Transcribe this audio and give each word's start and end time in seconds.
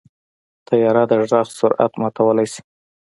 طیاره 0.67 1.03
د 1.09 1.11
غږ 1.29 1.45
سرعت 1.59 1.91
ماتولی 2.01 2.45
شي. 2.53 2.61